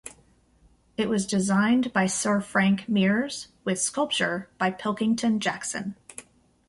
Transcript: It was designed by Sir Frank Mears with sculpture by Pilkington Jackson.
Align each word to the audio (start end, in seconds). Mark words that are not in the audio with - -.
It 0.97 1.09
was 1.09 1.27
designed 1.27 1.93
by 1.93 2.07
Sir 2.07 2.41
Frank 2.41 2.89
Mears 2.89 3.49
with 3.63 3.77
sculpture 3.79 4.49
by 4.57 4.71
Pilkington 4.71 5.39
Jackson. 5.39 5.95